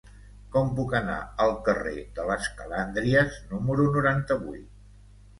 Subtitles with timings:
[0.53, 4.65] Com puc anar al carrer de les Calàndries número noranta-vuit?